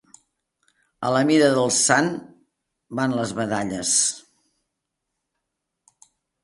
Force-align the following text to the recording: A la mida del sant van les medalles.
A 1.09 1.11
la 1.15 1.19
mida 1.31 1.49
del 1.59 1.69
sant 1.79 2.09
van 3.01 3.15
les 3.21 3.35
medalles. 3.43 3.93